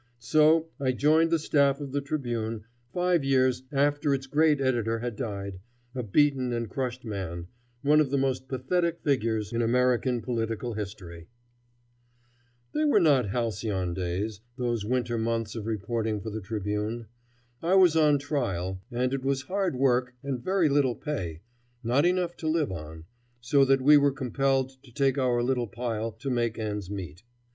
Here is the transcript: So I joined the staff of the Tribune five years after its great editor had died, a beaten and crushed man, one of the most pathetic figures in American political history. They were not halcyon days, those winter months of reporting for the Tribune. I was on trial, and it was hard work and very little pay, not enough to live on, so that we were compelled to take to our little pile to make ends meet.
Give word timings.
So 0.17 0.69
I 0.79 0.93
joined 0.93 1.29
the 1.29 1.37
staff 1.37 1.79
of 1.79 1.91
the 1.91 2.01
Tribune 2.01 2.63
five 2.91 3.23
years 3.23 3.61
after 3.71 4.15
its 4.15 4.25
great 4.25 4.59
editor 4.59 4.97
had 4.97 5.15
died, 5.15 5.59
a 5.93 6.01
beaten 6.01 6.51
and 6.53 6.67
crushed 6.67 7.05
man, 7.05 7.45
one 7.83 8.01
of 8.01 8.09
the 8.09 8.17
most 8.17 8.47
pathetic 8.47 8.97
figures 9.01 9.53
in 9.53 9.61
American 9.61 10.19
political 10.23 10.73
history. 10.73 11.27
They 12.73 12.83
were 12.83 12.99
not 12.99 13.29
halcyon 13.29 13.93
days, 13.93 14.41
those 14.57 14.83
winter 14.83 15.19
months 15.19 15.53
of 15.53 15.67
reporting 15.67 16.19
for 16.19 16.31
the 16.31 16.41
Tribune. 16.41 17.05
I 17.61 17.75
was 17.75 17.95
on 17.95 18.17
trial, 18.17 18.81
and 18.89 19.13
it 19.13 19.23
was 19.23 19.43
hard 19.43 19.75
work 19.75 20.15
and 20.23 20.43
very 20.43 20.67
little 20.67 20.95
pay, 20.95 21.41
not 21.83 22.07
enough 22.07 22.35
to 22.37 22.47
live 22.47 22.71
on, 22.71 23.05
so 23.39 23.63
that 23.65 23.81
we 23.83 23.97
were 23.97 24.11
compelled 24.11 24.81
to 24.81 24.91
take 24.91 25.13
to 25.13 25.21
our 25.21 25.43
little 25.43 25.67
pile 25.67 26.11
to 26.13 26.31
make 26.31 26.57
ends 26.57 26.89
meet. 26.89 27.21